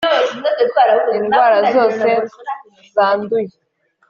indwara 1.15 1.57
zose 1.73 2.09
zanduye. 2.93 3.53